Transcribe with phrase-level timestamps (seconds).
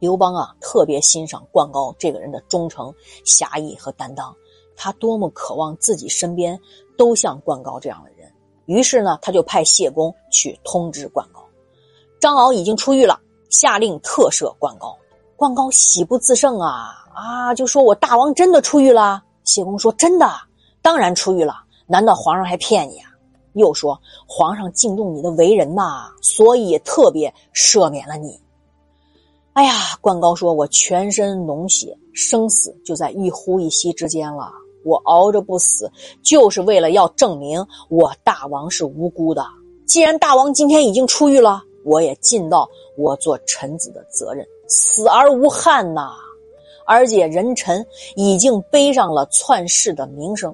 [0.00, 2.92] 刘邦啊，特别欣赏灌高这个人的忠诚、
[3.24, 4.34] 侠义和担当，
[4.74, 6.58] 他多么渴望自己身边
[6.98, 8.28] 都像灌高这样的人。
[8.64, 11.44] 于是呢，他就派谢公去通知灌高，
[12.18, 14.96] 张敖已经出狱了，下令特赦灌高。
[15.36, 19.22] 灌高喜不自胜啊啊，就说我大王真的出狱了。
[19.44, 20.30] 谢公说真的，
[20.82, 23.10] 当然出狱了，难道皇上还骗你啊？
[23.54, 28.40] 又说皇上敬重你的为人呐，所以特别赦免了你。
[29.60, 34.50] 哎呀，冠高说：“我全身脓血，生死就在一呼一吸之间了。
[34.86, 35.92] 我熬着不死，
[36.22, 39.44] 就是为了要证明我大王是无辜的。
[39.84, 46.14] 既然大王今天已经出狱了，我也尽到我做臣子的责任，死而无憾呐。
[46.86, 47.86] 而且人臣
[48.16, 50.50] 已经背上了篡世的名声，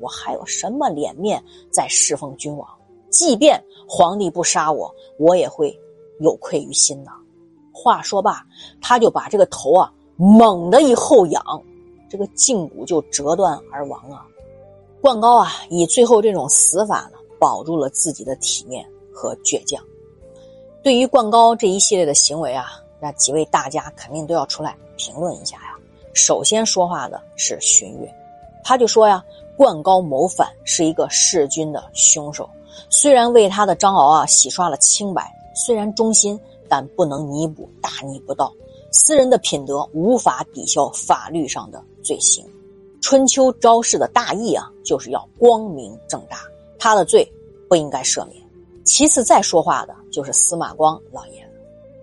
[0.00, 2.66] 我还有什么脸面再侍奉君王？
[3.10, 5.78] 即便皇帝不杀我，我也会
[6.20, 7.10] 有愧于心呐。”
[7.78, 8.42] 话说罢，
[8.80, 11.42] 他就把这个头啊猛地一后仰，
[12.08, 14.24] 这个胫骨就折断而亡啊。
[15.02, 19.78] 灌高啊以最后这种死法呢，保住了自己的体面和倔强。
[20.82, 25.76] 对于灌高这一系列的行为啊，那几位大家肯定都要出来评论一下呀。
[26.14, 28.10] 首先说话的是荀悦，
[28.64, 29.22] 他就说呀，
[29.54, 32.48] 灌高谋反是一个弑君的凶手，
[32.88, 36.40] 虽然为他的张敖啊洗刷了清白，虽然忠心。
[36.68, 38.52] 但不能弥补大逆不道，
[38.92, 42.44] 私人的品德无法抵消法律上的罪行。
[43.00, 46.38] 春秋昭示的大义啊，就是要光明正大，
[46.78, 47.30] 他的罪
[47.68, 48.42] 不应该赦免。
[48.84, 51.48] 其次再说话的就是司马光老爷，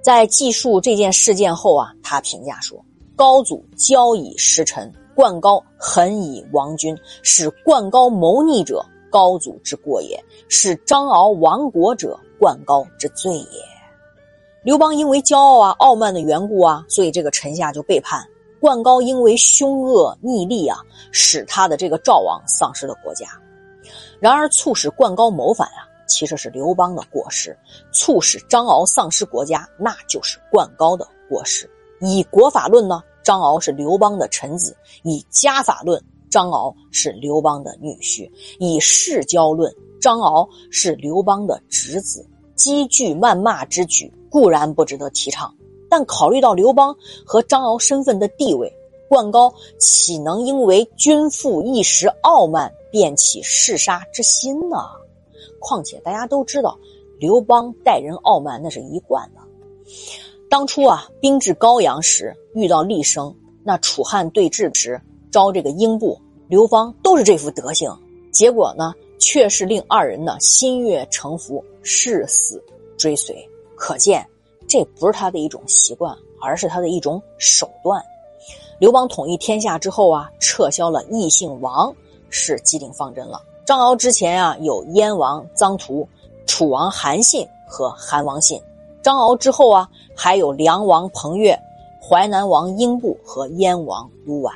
[0.00, 2.84] 在记述这件事件后啊，他评价说
[3.16, 10.18] ：“高祖骄以失臣，灌高狠以亡君，使灌高谋逆者，高祖之过也；
[10.48, 13.46] 使张敖亡国者，灌高之罪也。”
[14.64, 18.24] 刘邦因为骄傲啊、傲慢的缘故啊，所以这个臣下就背叛。
[18.60, 20.78] 灌高因为凶恶逆利啊，
[21.10, 23.26] 使他的这个赵王丧失了国家。
[24.20, 27.50] 然而，促使灌高谋反啊，其实是刘邦的过失；
[27.92, 31.68] 促使张敖丧失国家，那就是灌高的过失。
[32.00, 34.72] 以国法论呢，张敖是刘邦的臣子；
[35.02, 38.30] 以家法论，张敖是刘邦的女婿；
[38.60, 42.24] 以世交论，张敖是刘邦的侄子。
[42.62, 44.08] 积聚谩骂之举。
[44.30, 45.54] 固然不值得提倡，
[45.90, 46.96] 但考虑到刘邦
[47.26, 48.72] 和张敖身份的地位，
[49.08, 54.78] 灌高岂能因为君父一时傲慢便起弑杀之心呢？
[55.58, 56.78] 况且大家都知道，
[57.18, 59.42] 刘邦待人傲慢那是一贯的。
[60.48, 64.98] 当初啊，兵至高阳时遇到厉声，那楚汉对峙时
[65.30, 66.18] 招这个英布、
[66.48, 67.94] 刘邦都是这副德行，
[68.32, 72.60] 结果呢，却是令二人呢心悦诚服，誓死
[72.98, 73.48] 追随。
[73.76, 74.28] 可见，
[74.68, 78.02] 这不是他的一种习惯，而是他的一种手段。
[78.80, 81.94] 刘邦统一天下之后啊，撤销了异姓王，
[82.30, 83.40] 是既定方针了。
[83.64, 86.06] 张敖之前啊，有燕王臧荼、
[86.44, 88.58] 楚王韩信和韩王信；
[89.02, 91.56] 张敖之后啊，还有梁王彭越、
[92.02, 94.50] 淮南王英布和燕王卢绾。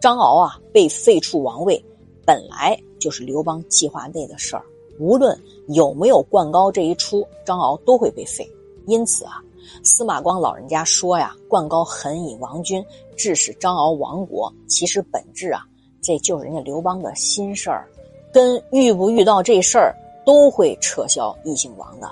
[0.00, 1.82] 张敖啊，被废黜王位，
[2.24, 2.76] 本来
[3.06, 4.64] 就是刘邦计划内的事儿。
[4.98, 8.44] 无论有没有灌高这一出，张敖都会被废。
[8.86, 9.40] 因此啊，
[9.84, 12.84] 司马光老人家说呀，灌高狠以亡君，
[13.16, 14.52] 致使张敖亡国。
[14.66, 15.62] 其实本质啊，
[16.02, 17.86] 这就是人家刘邦的心事儿，
[18.32, 22.10] 跟遇不遇到这事儿都会撤销异姓王的。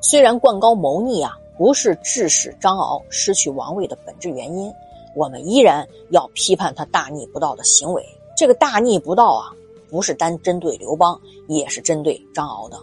[0.00, 4.72] 虽然灌高谋逆啊，不是致使张敖失去王位的本质原因，
[5.14, 8.04] 我们依然要批判他大逆不道的行为。
[8.36, 9.54] 这个大逆不道啊。
[9.94, 11.16] 不是单针对刘邦，
[11.46, 12.76] 也是针对张敖的。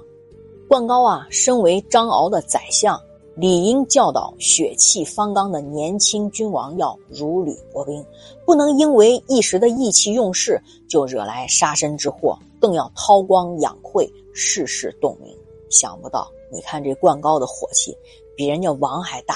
[0.70, 2.98] 灌高啊，身为张敖的宰相，
[3.36, 8.02] 理应教导血气方刚的年轻君王要如履薄冰，
[8.46, 10.58] 不能因为一时的意气用事
[10.88, 15.36] 就惹来杀身之祸，更要韬光养晦，世事洞明。
[15.70, 17.94] 想不到，你看这灌高的火气
[18.38, 19.36] 比人家王还大，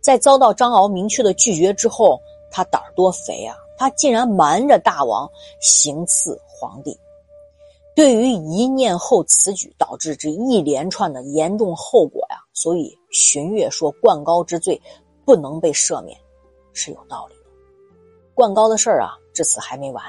[0.00, 2.18] 在遭到张敖明确的拒绝之后，
[2.50, 3.56] 他胆儿多肥啊！
[3.76, 5.30] 他竟然瞒着大王
[5.60, 6.38] 行刺。
[6.58, 6.98] 皇帝
[7.94, 14.80] 对于一念后此举导致这一连串的严重后果呀，所以荀悦说灌高之罪
[15.26, 16.18] 不能被赦免，
[16.72, 17.40] 是有道理的。
[18.34, 20.02] 灌高的事儿啊，至此还没完。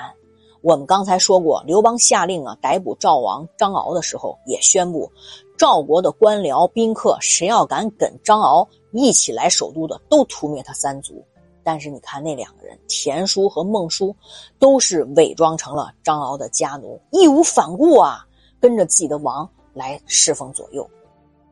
[0.62, 5.12] 我们刚才说过，刘邦下令啊逮捕赵王张敖的时候，也宣布
[5.58, 11.24] 赵国的官僚宾客，谁要敢跟张敖一起来首都的，都屠灭他三族。
[11.68, 14.16] 但是你看那两个人，田叔和孟叔，
[14.58, 18.26] 都是伪装成了张敖的家奴，义无反顾啊，
[18.58, 20.90] 跟着自己的王来侍奉左右。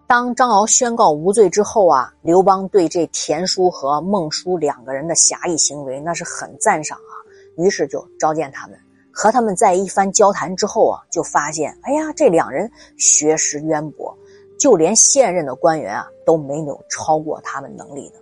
[0.08, 7.14] 当张敖宣告无罪之后啊，刘邦对这田叔和孟叔两个人的侠义行为那是很赞赏啊，
[7.58, 8.80] 于是就召见他们，
[9.12, 14.18] 和他们在一番交谈之后啊，就发现，哎呀，这两人学识渊博，
[14.58, 18.16] 就连现任的官员啊都没有超过他们能力的，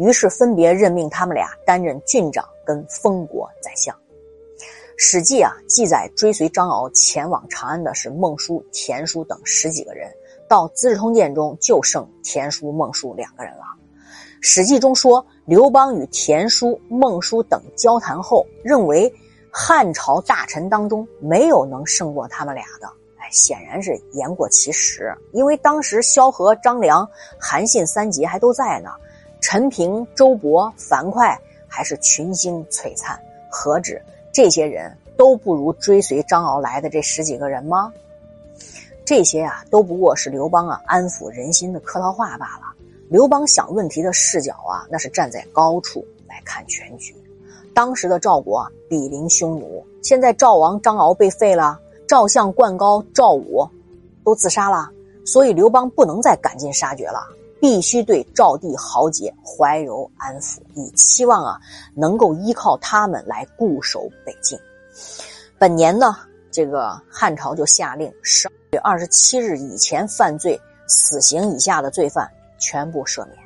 [0.00, 3.94] 于是分别任命他们俩担任郡长跟封国宰相。
[4.96, 10.10] 《史记》啊记载，追随张敖前往长安的是孟叔、田叔等十几个人。
[10.48, 13.62] 到《资治通鉴》中，就剩田叔、孟叔两个人了。
[14.40, 19.12] 《史记》中说，刘邦与田叔、孟叔等交谈后，认为
[19.50, 22.86] 汉朝大臣当中没有能胜过他们俩的。
[23.18, 27.06] 哎，显然是言过其实，因为当时萧何、张良、
[27.38, 28.90] 韩信三杰还都在呢，
[29.40, 33.18] 陈平、周勃、樊哙还是群星璀璨，
[33.50, 34.00] 何止？
[34.32, 37.92] 这些人都不如追随张敖来的这十几个人吗？
[39.04, 42.66] 这些啊，都不过是刘邦啊安抚人心的客套话罢了。
[43.08, 47.12] 刘邦想问题的视角啊，那是站在高处来看全局。
[47.74, 53.68] 当时的赵国啊，比邻匈奴，现在赵王张敖被废了，赵相灌高、赵武
[54.24, 54.88] 都自杀了，
[55.24, 57.26] 所以刘邦不能再赶尽杀绝了。
[57.60, 61.60] 必须对赵地豪杰怀柔安抚，以期望啊
[61.94, 64.58] 能够依靠他们来固守北境。
[65.58, 66.16] 本年呢，
[66.50, 70.58] 这个汉朝就下令十二月二十七日以前犯罪
[70.88, 72.28] 死刑以下的罪犯
[72.58, 73.36] 全部赦免。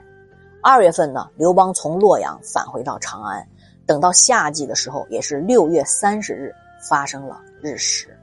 [0.62, 3.46] 二月份呢，刘邦从洛阳返回到长安，
[3.84, 6.54] 等到夏季的时候，也是六月三十日
[6.88, 8.16] 发生了日食。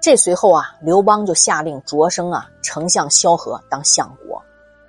[0.00, 4.31] 这随后啊，刘邦就下令擢升啊丞相萧何当相国。《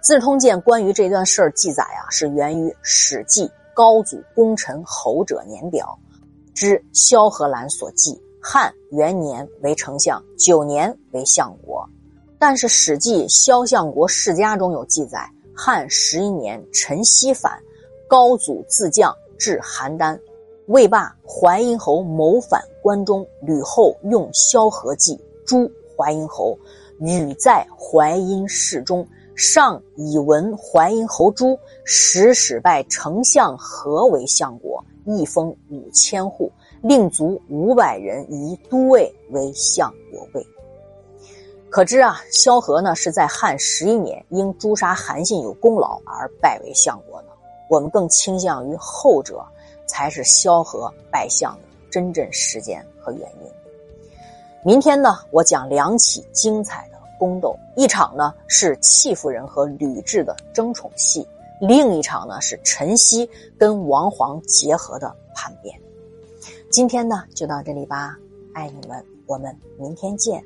[0.04, 5.98] 资治通鉴》关于这段事儿记载啊，是源于《史记·高祖功臣侯者年表》
[6.54, 8.22] 之萧何兰所记。
[8.42, 11.90] 汉元年为丞相，九年为相国。
[12.38, 17.58] 但是《史记·萧相国世家》中有记载，汉十一年，陈豨反，
[18.06, 20.20] 高祖自将至邯郸，
[20.66, 26.60] 未罢，淮阴侯谋反关中，吕后用萧何计诛淮阴侯，
[27.00, 29.08] 语在淮阴市中。
[29.36, 36.52] 上以闻淮阴侯诛，使使拜丞相何为相国，一封五千户，
[36.82, 40.48] 令卒五百人，以都尉为相国尉。
[41.70, 47.28] 可知啊，萧何呢是在汉十一年因诛杀韩信有功劳而拜为相国的。
[47.70, 49.44] 我们更倾向于后者
[49.88, 53.52] 才是萧何拜相的真正时间和原因。
[54.64, 56.88] 明天呢，我讲两起精彩。
[57.24, 61.26] 宫斗一场呢是戚夫人和吕雉的争宠戏，
[61.62, 65.74] 另一场呢是陈曦跟王皇结合的叛变。
[66.70, 68.18] 今天呢就到这里吧，
[68.54, 70.44] 爱你们，我们明天见。